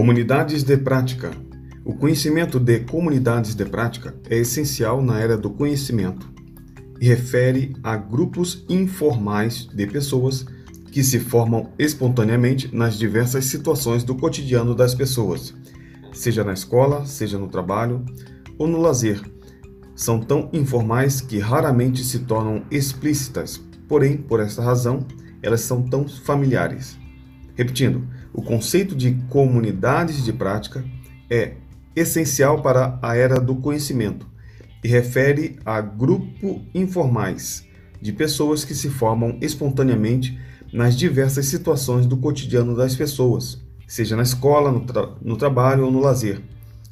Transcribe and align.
Comunidades 0.00 0.64
de 0.64 0.78
prática. 0.78 1.30
O 1.84 1.92
conhecimento 1.92 2.58
de 2.58 2.80
comunidades 2.80 3.54
de 3.54 3.66
prática 3.66 4.14
é 4.30 4.38
essencial 4.38 5.02
na 5.02 5.20
era 5.20 5.36
do 5.36 5.50
conhecimento 5.50 6.26
e 6.98 7.06
refere 7.06 7.76
a 7.82 7.98
grupos 7.98 8.64
informais 8.66 9.66
de 9.66 9.86
pessoas 9.86 10.46
que 10.90 11.04
se 11.04 11.20
formam 11.20 11.68
espontaneamente 11.78 12.74
nas 12.74 12.98
diversas 12.98 13.44
situações 13.44 14.02
do 14.02 14.14
cotidiano 14.14 14.74
das 14.74 14.94
pessoas, 14.94 15.54
seja 16.14 16.42
na 16.42 16.54
escola, 16.54 17.04
seja 17.04 17.36
no 17.36 17.48
trabalho 17.48 18.02
ou 18.56 18.66
no 18.66 18.80
lazer. 18.80 19.20
São 19.94 20.18
tão 20.18 20.48
informais 20.54 21.20
que 21.20 21.38
raramente 21.38 22.02
se 22.04 22.20
tornam 22.20 22.64
explícitas, 22.70 23.60
porém, 23.86 24.16
por 24.16 24.40
esta 24.40 24.62
razão, 24.62 25.06
elas 25.42 25.60
são 25.60 25.82
tão 25.82 26.08
familiares. 26.08 26.98
Repetindo, 27.54 28.08
o 28.32 28.42
conceito 28.42 28.94
de 28.94 29.12
comunidades 29.28 30.24
de 30.24 30.32
prática 30.32 30.84
é 31.28 31.54
essencial 31.94 32.62
para 32.62 32.98
a 33.02 33.16
era 33.16 33.40
do 33.40 33.56
conhecimento 33.56 34.26
e 34.82 34.88
refere 34.88 35.58
a 35.64 35.80
grupo 35.80 36.62
informais 36.74 37.66
de 38.00 38.12
pessoas 38.12 38.64
que 38.64 38.74
se 38.74 38.88
formam 38.88 39.36
espontaneamente 39.40 40.38
nas 40.72 40.96
diversas 40.96 41.46
situações 41.46 42.06
do 42.06 42.16
cotidiano 42.16 42.76
das 42.76 42.94
pessoas, 42.94 43.60
seja 43.86 44.16
na 44.16 44.22
escola, 44.22 44.70
no, 44.70 44.80
tra 44.80 45.10
no 45.20 45.36
trabalho 45.36 45.84
ou 45.84 45.90
no 45.90 46.00
lazer. 46.00 46.40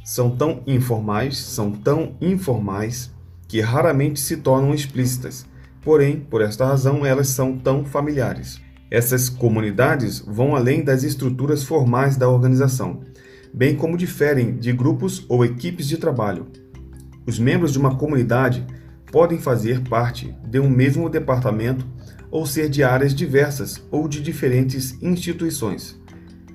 São 0.04 0.30
tão 0.30 0.62
informais, 0.66 1.38
são 1.38 1.70
tão 1.70 2.16
informais 2.20 3.10
que 3.46 3.60
raramente 3.60 4.20
se 4.20 4.38
tornam 4.38 4.74
explícitas. 4.74 5.46
Porém, 5.82 6.18
por 6.18 6.42
esta 6.42 6.66
razão, 6.66 7.06
elas 7.06 7.28
são 7.28 7.56
tão 7.56 7.84
familiares. 7.84 8.60
Essas 8.90 9.28
comunidades 9.28 10.20
vão 10.20 10.56
além 10.56 10.82
das 10.82 11.02
estruturas 11.02 11.62
formais 11.62 12.16
da 12.16 12.28
organização, 12.28 13.00
bem 13.52 13.76
como 13.76 13.98
diferem 13.98 14.56
de 14.56 14.72
grupos 14.72 15.24
ou 15.28 15.44
equipes 15.44 15.86
de 15.86 15.98
trabalho. 15.98 16.46
Os 17.26 17.38
membros 17.38 17.72
de 17.72 17.78
uma 17.78 17.96
comunidade 17.96 18.66
podem 19.12 19.38
fazer 19.38 19.82
parte 19.88 20.34
de 20.44 20.58
um 20.58 20.70
mesmo 20.70 21.10
departamento 21.10 21.86
ou 22.30 22.46
ser 22.46 22.70
de 22.70 22.82
áreas 22.82 23.14
diversas 23.14 23.82
ou 23.90 24.08
de 24.08 24.22
diferentes 24.22 24.96
instituições. 25.02 26.00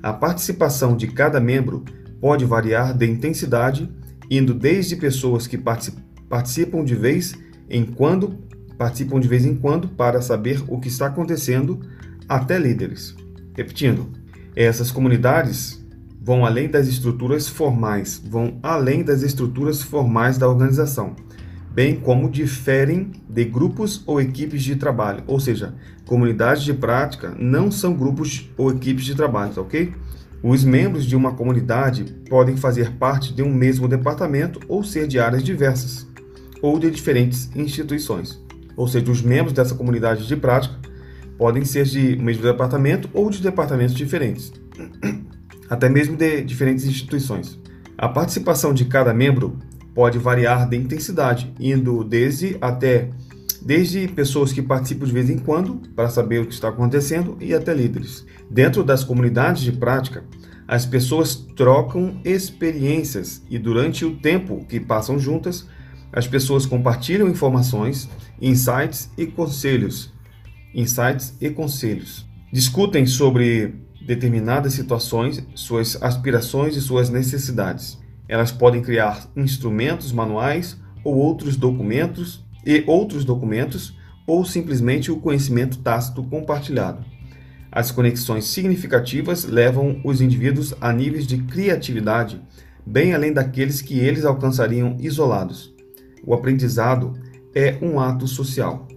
A 0.02 0.12
participação 0.12 0.98
de 0.98 1.08
cada 1.08 1.40
membro 1.40 1.84
pode 2.20 2.46
variar 2.46 2.96
de 2.96 3.06
intensidade, 3.06 3.92
indo 4.30 4.54
desde 4.54 4.96
pessoas 4.96 5.46
que 5.46 5.58
participam 5.58 6.84
de 6.84 6.96
vez 6.96 7.36
em 7.70 7.86
quando 7.86 8.42
participam 8.78 9.20
de 9.20 9.28
vez 9.28 9.46
em 9.46 9.56
quando 9.56 9.88
para 9.88 10.22
saber 10.22 10.64
o 10.68 10.80
que 10.80 10.88
está 10.88 11.06
acontecendo 11.06 11.80
até 12.28 12.58
líderes. 12.58 13.16
Repetindo, 13.56 14.10
essas 14.56 14.92
comunidades 14.92 15.84
vão 16.22 16.46
além 16.46 16.70
das 16.70 16.88
estruturas 16.88 17.48
formais, 17.48 18.22
vão 18.26 18.58
além 18.64 19.04
das 19.04 19.24
estruturas 19.24 19.82
formais 19.82 20.38
da 20.38 20.48
organização, 20.48 21.16
bem 21.72 21.96
como 21.96 22.30
diferem 22.30 23.12
de 23.30 23.44
grupos 23.44 24.02
ou 24.06 24.22
equipes 24.22 24.64
de 24.64 24.76
trabalho, 24.76 25.24
ou 25.28 25.40
seja, 25.40 25.74
comunidades 26.06 26.64
de 26.64 26.74
prática 26.74 27.36
não 27.38 27.70
são 27.70 27.94
grupos 27.94 28.50
ou 28.58 28.72
equipes 28.72 29.04
de 29.04 29.16
trabalho, 29.16 29.54
ok? 29.58 29.94
Os 30.42 30.64
membros 30.64 31.06
de 31.06 31.16
uma 31.16 31.34
comunidade 31.34 32.04
podem 32.30 32.58
fazer 32.58 32.92
parte 32.92 33.34
de 33.34 33.42
um 33.42 33.54
mesmo 33.54 33.88
departamento 33.88 34.60
ou 34.68 34.84
ser 34.84 35.08
de 35.08 35.20
áreas 35.20 35.44
diversas, 35.44 36.08
ou 36.62 36.78
de 36.78 36.92
diferentes 36.92 37.50
instituições. 37.56 38.42
Ou 38.76 38.88
seja, 38.88 39.10
os 39.12 39.22
membros 39.22 39.54
dessa 39.54 39.76
comunidade 39.76 40.28
de 40.28 40.36
prática 40.36 40.83
podem 41.38 41.66
ser 41.66 41.86
de 41.86 42.16
mesmo 42.18 42.44
departamento 42.44 43.10
ou 43.14 43.30
de 43.30 43.42
departamentos 43.42 43.96
diferentes, 43.96 44.52
até 45.70 45.90
mesmo 45.90 46.16
de 46.16 46.42
diferentes 46.44 46.86
instituições. 46.86 47.60
A 47.98 48.08
participação 48.08 48.74
de 48.74 48.86
cada 48.86 49.14
membro 49.14 49.58
pode 49.94 50.18
variar 50.18 50.68
de 50.68 50.78
intensidade, 50.78 51.54
indo 51.60 52.04
desde 52.04 52.58
até 52.60 53.10
desde 53.62 54.08
pessoas 54.10 54.52
que 54.52 54.62
participam 54.62 55.06
de 55.06 55.14
vez 55.14 55.30
em 55.30 55.38
quando 55.38 55.76
para 55.96 56.10
saber 56.10 56.42
o 56.42 56.46
que 56.46 56.54
está 56.54 56.68
acontecendo 56.68 57.38
e 57.40 57.54
até 57.54 57.74
líderes. 57.74 58.26
Dentro 58.50 58.84
das 58.84 59.06
comunidades 59.06 59.64
de 59.64 59.72
prática, 59.72 60.26
as 60.68 60.86
pessoas 60.86 61.36
trocam 61.56 62.20
experiências 62.26 63.42
e 63.50 63.58
durante 63.58 64.04
o 64.04 64.16
tempo 64.18 64.66
que 64.68 64.80
passam 64.80 65.18
juntas, 65.18 65.66
as 66.12 66.28
pessoas 66.28 66.66
compartilham 66.66 67.30
informações, 67.30 68.10
insights 68.42 69.10
e 69.18 69.26
conselhos 69.26 70.13
insights 70.74 71.34
e 71.40 71.50
conselhos. 71.50 72.26
Discutem 72.52 73.06
sobre 73.06 73.76
determinadas 74.06 74.74
situações, 74.74 75.46
suas 75.56 76.02
aspirações 76.02 76.76
e 76.76 76.82
suas 76.82 77.10
necessidades. 77.10 77.98
Elas 78.28 78.52
podem 78.52 78.82
criar 78.82 79.30
instrumentos 79.36 80.12
manuais 80.12 80.78
ou 81.04 81.16
outros 81.16 81.56
documentos 81.56 82.44
e 82.66 82.84
outros 82.88 83.26
documentos 83.26 83.98
ou 84.26 84.46
simplesmente 84.46 85.12
o 85.12 85.20
conhecimento 85.20 85.80
tácito 85.80 86.24
compartilhado. 86.24 87.04
As 87.72 87.92
conexões 87.92 88.46
significativas 88.46 89.46
levam 89.46 90.00
os 90.04 90.22
indivíduos 90.22 90.74
a 90.80 90.94
níveis 90.94 91.26
de 91.26 91.38
criatividade 91.40 92.42
bem 92.86 93.14
além 93.14 93.32
daqueles 93.32 93.82
que 93.82 94.00
eles 94.00 94.26
alcançariam 94.26 94.98
isolados. 95.00 95.74
O 96.26 96.34
aprendizado 96.34 97.14
é 97.56 97.78
um 97.82 98.00
ato 98.00 98.28
social. 98.28 98.88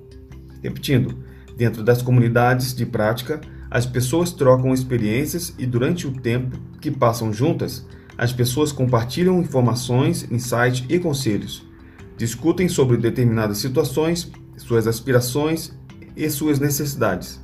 Repetindo, 0.62 1.24
Dentro 1.56 1.82
das 1.82 2.02
comunidades 2.02 2.74
de 2.74 2.84
prática, 2.84 3.40
as 3.70 3.86
pessoas 3.86 4.30
trocam 4.30 4.74
experiências 4.74 5.54
e 5.58 5.64
durante 5.64 6.06
o 6.06 6.12
tempo 6.12 6.58
que 6.82 6.90
passam 6.90 7.32
juntas, 7.32 7.86
as 8.18 8.30
pessoas 8.30 8.72
compartilham 8.72 9.40
informações, 9.40 10.30
insights 10.30 10.84
e 10.86 10.98
conselhos. 10.98 11.66
Discutem 12.18 12.68
sobre 12.68 12.98
determinadas 12.98 13.56
situações, 13.56 14.30
suas 14.58 14.86
aspirações 14.86 15.72
e 16.14 16.28
suas 16.28 16.58
necessidades. 16.58 17.40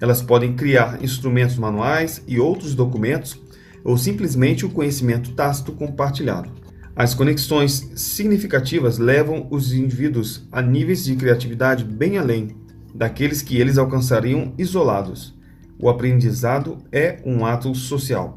Elas 0.00 0.20
podem 0.20 0.54
criar 0.54 1.02
instrumentos 1.02 1.56
manuais 1.56 2.22
e 2.26 2.40
outros 2.40 2.74
documentos 2.74 3.40
ou 3.84 3.96
simplesmente 3.96 4.66
o 4.66 4.70
conhecimento 4.70 5.32
tácito 5.32 5.70
compartilhado. 5.72 6.50
As 6.96 7.14
conexões 7.14 7.90
significativas 7.94 8.98
levam 8.98 9.46
os 9.50 9.72
indivíduos 9.72 10.46
a 10.50 10.60
níveis 10.60 11.04
de 11.04 11.14
criatividade 11.14 11.84
bem 11.84 12.18
além 12.18 12.63
daqueles 12.94 13.42
que 13.42 13.60
eles 13.60 13.76
alcançariam 13.76 14.54
isolados. 14.56 15.36
O 15.78 15.88
aprendizado 15.88 16.78
é 16.92 17.18
um 17.26 17.44
ato 17.44 17.74
social. 17.74 18.34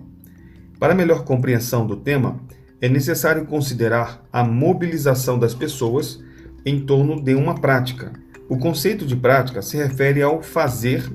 Para 0.79 0.95
melhor 0.95 1.23
compreensão 1.23 1.85
do 1.85 1.95
tema, 1.95 2.39
é 2.81 2.89
necessário 2.89 3.45
considerar 3.45 4.23
a 4.33 4.43
mobilização 4.43 5.37
das 5.37 5.53
pessoas 5.53 6.23
em 6.65 6.79
torno 6.79 7.21
de 7.21 7.35
uma 7.35 7.55
prática. 7.55 8.11
O 8.49 8.57
conceito 8.57 9.05
de 9.05 9.15
prática 9.15 9.61
se 9.61 9.77
refere 9.77 10.21
ao 10.21 10.41
fazer 10.41 11.07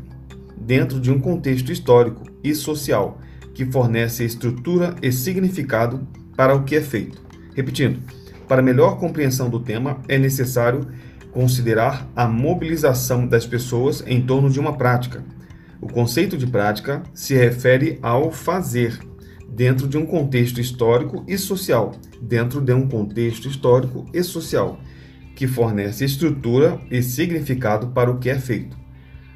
dentro 0.57 1.01
de 1.01 1.11
um 1.11 1.21
contexto 1.21 1.73
histórico 1.73 2.23
e 2.43 2.55
social 2.55 3.19
que 3.55 3.67
fornece 3.67 4.25
estrutura 4.25 4.95
e 5.03 5.13
significado 5.13 6.07
para 6.37 6.55
o 6.55 6.63
que 6.65 6.77
é 6.77 6.81
feito. 6.81 7.21
Repetindo, 7.55 8.01
para 8.49 8.63
melhor 8.63 8.99
compreensão 8.99 9.49
do 9.49 9.61
tema, 9.61 10.01
é 10.09 10.19
necessário 10.19 10.87
considerar 11.32 12.09
a 12.15 12.28
mobilização 12.28 13.26
das 13.26 13.47
pessoas 13.47 14.04
em 14.06 14.20
torno 14.20 14.50
de 14.50 14.60
uma 14.60 14.76
prática. 14.76 15.25
O 15.81 15.88
conceito 15.88 16.37
de 16.37 16.47
prática 16.47 17.03
se 17.12 17.34
refere 17.34 17.98
ao 18.03 18.31
fazer 18.31 19.00
dentro 19.48 19.88
de 19.88 19.98
um 19.98 20.06
contexto 20.06 20.60
histórico 20.60 21.25
e 21.26 21.37
social, 21.37 21.93
dentro 22.20 22.60
de 22.60 22.72
um 22.72 22.87
contexto 22.87 23.48
histórico 23.48 24.06
e 24.12 24.22
social, 24.22 24.78
que 25.34 25.47
fornece 25.47 26.04
estrutura 26.04 26.81
e 26.91 27.03
significado 27.03 27.88
para 27.88 28.10
o 28.10 28.19
que 28.19 28.31
é 28.31 28.38
feito. 28.38 28.76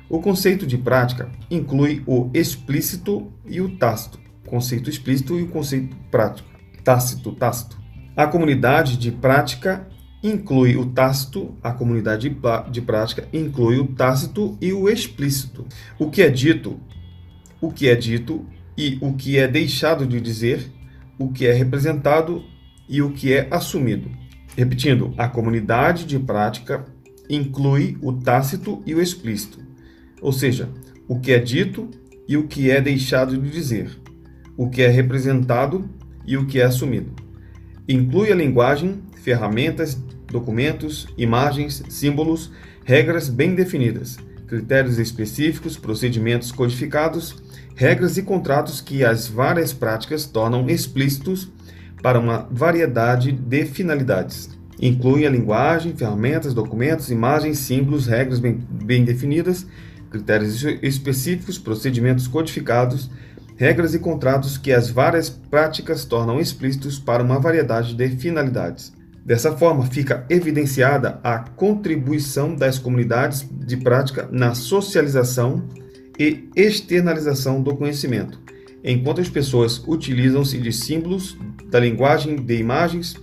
O 0.08 0.20
conceito 0.20 0.66
de 0.66 0.78
prática 0.78 1.28
inclui 1.50 2.02
o 2.06 2.31
explícito 2.32 3.32
e 3.44 3.60
o 3.60 3.76
tácito, 3.76 4.20
conceito 4.46 4.88
explícito 4.88 5.38
e 5.38 5.42
o 5.42 5.49
conceito 5.49 5.96
prático, 6.10 6.49
tácito, 6.84 7.32
tácito. 7.32 7.76
A 8.16 8.26
comunidade 8.26 8.96
de 8.96 9.10
prática 9.10 9.88
inclui 10.22 10.76
o 10.76 10.86
tácito, 10.86 11.54
a 11.62 11.72
comunidade 11.72 12.34
de 12.70 12.80
prática 12.80 13.28
inclui 13.32 13.78
o 13.78 13.86
tácito 13.86 14.56
e 14.60 14.72
o 14.72 14.88
explícito. 14.88 15.66
O 15.98 16.10
que 16.10 16.22
é 16.22 16.30
dito, 16.30 16.80
o 17.60 17.70
que 17.70 17.88
é 17.88 17.94
dito 17.94 18.44
e 18.76 18.98
o 19.00 19.14
que 19.14 19.38
é 19.38 19.46
deixado 19.46 20.06
de 20.06 20.20
dizer, 20.20 20.70
o 21.18 21.32
que 21.32 21.46
é 21.46 21.52
representado 21.52 22.44
e 22.88 23.02
o 23.02 23.12
que 23.12 23.32
é 23.32 23.48
assumido. 23.50 24.10
Repetindo, 24.56 25.14
a 25.18 25.28
comunidade 25.28 26.04
de 26.04 26.18
prática 26.18 26.84
inclui 27.28 27.98
o 28.00 28.12
tácito 28.12 28.82
e 28.86 28.94
o 28.94 29.02
explícito, 29.02 29.58
ou 30.20 30.32
seja, 30.32 30.68
o 31.08 31.18
que 31.20 31.32
é 31.32 31.38
dito 31.38 31.90
e 32.28 32.36
o 32.36 32.46
que 32.46 32.70
é 32.70 32.80
deixado 32.80 33.36
de 33.36 33.50
dizer, 33.50 33.90
o 34.56 34.68
que 34.68 34.82
é 34.82 34.88
representado 34.88 35.88
e 36.26 36.36
o 36.36 36.46
que 36.46 36.60
é 36.60 36.64
assumido. 36.64 37.12
Inclui 37.88 38.32
a 38.32 38.34
linguagem, 38.34 39.02
ferramentas 39.26 39.99
documentos, 40.31 41.08
imagens, 41.19 41.82
símbolos, 41.88 42.52
regras 42.84 43.28
bem 43.28 43.56
definidas, 43.56 44.17
critérios 44.46 45.00
específicos, 45.00 45.76
procedimentos 45.76 46.52
codificados, 46.52 47.34
regras 47.75 48.17
e 48.17 48.23
contratos 48.23 48.81
que 48.81 49.05
as 49.05 49.26
várias 49.26 49.73
práticas 49.73 50.26
tornam 50.26 50.70
explícitos 50.70 51.50
para 52.00 52.20
uma 52.20 52.46
variedade 52.52 53.32
de 53.32 53.64
finalidades. 53.64 54.49
Inclui 54.81 55.26
a 55.26 55.31
linguagem, 55.31 55.96
ferramentas, 55.96 56.55
documentos, 56.55 57.11
imagens, 57.11 57.58
símbolos, 57.58 58.06
regras 58.06 58.38
bem, 58.38 58.64
bem 58.70 59.05
definidas, 59.05 59.67
critérios 60.08 60.62
específicos, 60.82 61.58
procedimentos 61.58 62.28
codificados, 62.28 63.11
regras 63.56 63.93
e 63.93 63.99
contratos 63.99 64.56
que 64.56 64.73
as 64.73 64.88
várias 64.88 65.28
práticas 65.28 66.05
tornam 66.05 66.38
explícitos 66.38 67.00
para 67.00 67.25
uma 67.25 67.40
variedade 67.40 67.93
de 67.93 68.08
finalidades. 68.11 68.94
Dessa 69.26 69.56
forma, 69.56 69.84
fica 69.87 70.25
evidenciada 70.31 71.19
a 71.20 71.40
contribuição 71.40 72.55
das 72.55 72.78
comunidades 72.78 73.44
de 73.67 73.76
prática 73.76 74.28
na 74.31 74.55
socialização 74.55 75.64
e 76.17 76.49
externalização 76.55 77.61
do 77.61 77.75
conhecimento, 77.75 78.40
enquanto 78.84 79.20
as 79.20 79.28
pessoas 79.28 79.82
utilizam-se 79.84 80.58
de 80.58 80.73
símbolos, 80.73 81.37
da 81.69 81.81
linguagem 81.81 82.37
de 82.37 82.56
imagens 82.56 83.17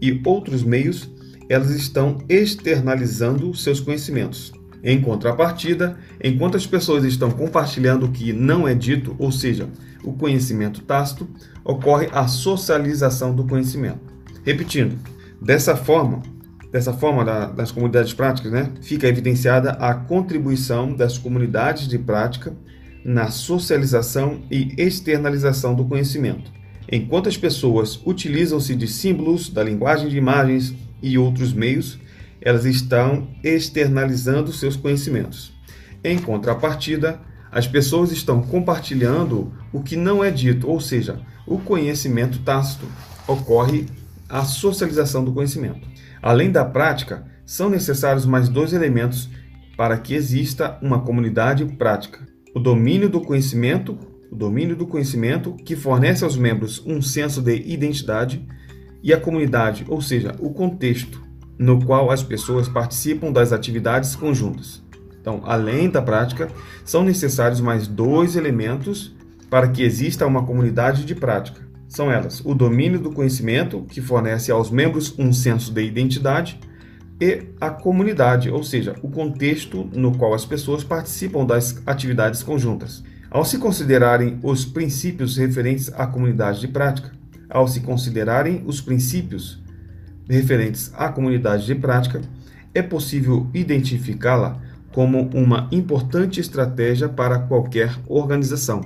e 0.00 0.20
outros 0.24 0.62
meios, 0.62 1.10
elas 1.48 1.70
estão 1.70 2.18
externalizando 2.28 3.52
seus 3.52 3.80
conhecimentos. 3.80 4.52
Em 4.80 5.00
contrapartida, 5.00 5.98
enquanto 6.22 6.56
as 6.56 6.68
pessoas 6.68 7.02
estão 7.02 7.32
compartilhando 7.32 8.06
o 8.06 8.12
que 8.12 8.32
não 8.32 8.68
é 8.68 8.74
dito, 8.76 9.16
ou 9.18 9.32
seja, 9.32 9.68
o 10.04 10.12
conhecimento 10.12 10.82
tácito, 10.82 11.28
ocorre 11.64 12.08
a 12.12 12.28
socialização 12.28 13.34
do 13.34 13.44
conhecimento. 13.44 13.98
Repetindo, 14.44 14.96
dessa 15.40 15.76
forma, 15.76 16.22
dessa 16.70 16.92
forma 16.92 17.24
da, 17.24 17.46
das 17.46 17.70
comunidades 17.70 18.12
práticas, 18.12 18.52
né, 18.52 18.72
fica 18.82 19.06
evidenciada 19.06 19.72
a 19.72 19.94
contribuição 19.94 20.92
das 20.92 21.16
comunidades 21.16 21.88
de 21.88 21.98
prática 21.98 22.52
na 23.04 23.30
socialização 23.30 24.42
e 24.50 24.74
externalização 24.76 25.74
do 25.74 25.84
conhecimento. 25.84 26.52
Enquanto 26.90 27.28
as 27.28 27.36
pessoas 27.36 28.00
utilizam-se 28.06 28.74
de 28.74 28.88
símbolos, 28.88 29.50
da 29.50 29.62
linguagem 29.62 30.08
de 30.08 30.16
imagens 30.16 30.74
e 31.02 31.18
outros 31.18 31.52
meios, 31.52 31.98
elas 32.40 32.64
estão 32.64 33.28
externalizando 33.42 34.52
seus 34.52 34.76
conhecimentos. 34.76 35.52
Em 36.02 36.18
contrapartida, 36.18 37.20
as 37.50 37.66
pessoas 37.66 38.12
estão 38.12 38.42
compartilhando 38.42 39.52
o 39.72 39.82
que 39.82 39.96
não 39.96 40.22
é 40.22 40.30
dito, 40.30 40.68
ou 40.68 40.80
seja, 40.80 41.20
o 41.46 41.58
conhecimento 41.58 42.38
tácito. 42.40 42.86
Ocorre 43.26 43.86
a 44.28 44.44
socialização 44.44 45.24
do 45.24 45.32
conhecimento. 45.32 45.86
Além 46.20 46.50
da 46.50 46.64
prática, 46.64 47.24
são 47.46 47.70
necessários 47.70 48.26
mais 48.26 48.48
dois 48.48 48.72
elementos 48.72 49.30
para 49.76 49.96
que 49.96 50.14
exista 50.14 50.78
uma 50.82 51.00
comunidade 51.00 51.64
prática: 51.64 52.20
o 52.54 52.60
domínio 52.60 53.08
do 53.08 53.20
conhecimento, 53.20 53.96
o 54.30 54.36
domínio 54.36 54.76
do 54.76 54.86
conhecimento 54.86 55.54
que 55.64 55.76
fornece 55.76 56.24
aos 56.24 56.36
membros 56.36 56.82
um 56.84 57.00
senso 57.00 57.40
de 57.40 57.56
identidade 57.56 58.46
e 59.02 59.12
a 59.12 59.20
comunidade, 59.20 59.84
ou 59.88 60.00
seja, 60.00 60.34
o 60.40 60.50
contexto 60.50 61.22
no 61.58 61.84
qual 61.84 62.10
as 62.10 62.22
pessoas 62.22 62.68
participam 62.68 63.32
das 63.32 63.52
atividades 63.52 64.14
conjuntas. 64.14 64.82
Então, 65.20 65.42
além 65.44 65.90
da 65.90 66.00
prática, 66.00 66.48
são 66.84 67.02
necessários 67.02 67.60
mais 67.60 67.88
dois 67.88 68.36
elementos 68.36 69.14
para 69.50 69.68
que 69.68 69.82
exista 69.82 70.26
uma 70.26 70.44
comunidade 70.44 71.04
de 71.04 71.14
prática. 71.14 71.67
São 71.88 72.12
elas: 72.12 72.40
o 72.44 72.54
domínio 72.54 73.00
do 73.00 73.10
conhecimento, 73.10 73.82
que 73.88 74.00
fornece 74.00 74.52
aos 74.52 74.70
membros 74.70 75.14
um 75.18 75.32
senso 75.32 75.72
de 75.72 75.82
identidade, 75.82 76.60
e 77.20 77.46
a 77.60 77.70
comunidade, 77.70 78.48
ou 78.50 78.62
seja, 78.62 78.94
o 79.02 79.10
contexto 79.10 79.88
no 79.92 80.16
qual 80.16 80.34
as 80.34 80.44
pessoas 80.44 80.84
participam 80.84 81.44
das 81.44 81.82
atividades 81.84 82.42
conjuntas. 82.42 83.02
Ao 83.30 83.44
se 83.44 83.58
considerarem 83.58 84.38
os 84.42 84.64
princípios 84.64 85.36
referentes 85.36 85.92
à 85.94 86.06
comunidade 86.06 86.60
de 86.60 86.68
prática, 86.68 87.10
ao 87.50 87.66
se 87.66 87.80
considerarem 87.80 88.62
os 88.64 88.80
princípios 88.80 89.60
referentes 90.28 90.92
à 90.94 91.08
comunidade 91.08 91.66
de 91.66 91.74
prática, 91.74 92.20
é 92.74 92.82
possível 92.82 93.48
identificá-la 93.52 94.60
como 94.92 95.28
uma 95.34 95.68
importante 95.72 96.40
estratégia 96.40 97.08
para 97.08 97.38
qualquer 97.40 97.94
organização, 98.06 98.80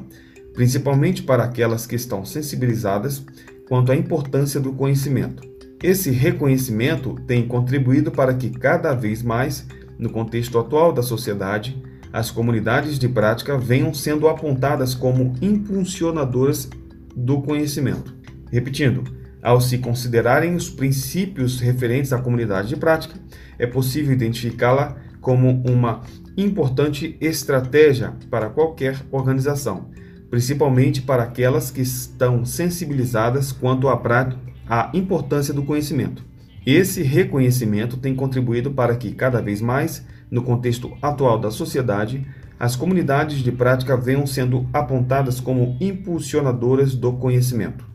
principalmente 0.55 1.23
para 1.23 1.45
aquelas 1.45 1.87
que 1.87 1.97
estão 1.97 2.25
sensibilizadas 2.25 3.25
quanto 3.69 3.93
à 3.93 3.97
importância 3.97 4.61
do 4.61 4.73
conhecimento. 4.73 5.43
Esse 5.83 6.11
reconhecimento 6.11 7.17
tem 7.27 7.47
contribuído 7.47 8.11
para 8.11 8.35
que 8.35 8.51
cada 8.51 8.95
vez 8.95 9.23
mais, 9.23 9.67
no 9.99 10.11
contexto 10.11 10.59
atual 10.59 10.93
da 10.93 11.03
sociedade, 11.03 11.83
as 12.13 12.31
comunidades 12.31 12.99
de 12.99 13.09
prática 13.09 13.57
venham 13.57 13.93
sendo 13.95 14.29
apontadas 14.29 14.95
como 14.95 15.33
impulsionadoras 15.41 16.69
do 17.17 17.41
conhecimento. 17.41 18.15
Repetindo, 18.51 19.03
ao 19.43 19.61
se 19.61 19.79
considerarem 19.79 20.55
os 20.55 20.71
princípios 20.71 21.59
referentes 21.59 22.13
à 22.13 22.19
comunidade 22.19 22.69
de 22.69 22.77
prática, 22.77 23.19
é 23.59 23.67
possível 23.67 24.13
identificá-la 24.13 24.97
como 25.21 25.63
uma 25.67 26.03
importante 26.37 27.17
estratégia 27.21 28.15
para 28.31 28.51
qualquer 28.51 28.97
organização, 29.11 29.91
principalmente 30.33 31.03
para 31.03 31.25
aquelas 31.25 31.71
que 31.71 31.83
estão 31.83 32.43
sensibilizadas 32.43 33.53
quanto 33.53 33.87
à, 33.87 34.91
importância 34.95 35.53
do 35.53 35.63
conhecimento. 35.63 36.25
Esse 36.65 37.03
reconhecimento 37.03 37.99
tem 37.99 38.15
contribuído 38.15 38.71
para 38.71 38.97
que, 38.97 39.13
cada 39.13 39.43
vez 39.43 39.61
mais, 39.61 40.07
no 40.31 40.43
contexto 40.43 40.97
atual 41.03 41.39
da 41.39 41.51
sociedade, 41.51 42.27
as 42.59 42.75
comunidades 42.75 43.41
de 43.41 43.53
prática 43.53 43.95
venham 43.95 44.27
sendo 44.27 44.67
apontadas 44.73 45.39
como 45.39 45.77
impulsionadoras 45.79 46.95
do 46.95 47.13
conhecimento. 47.13 47.92